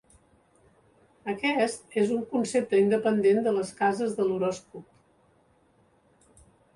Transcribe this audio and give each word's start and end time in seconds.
Aquest 1.33 1.99
és 2.03 2.13
un 2.15 2.23
concepte 2.31 2.79
independent 2.83 3.41
de 3.49 3.53
les 3.57 3.73
cases 3.81 4.15
de 4.21 4.25
l"horòscop. 4.25 6.41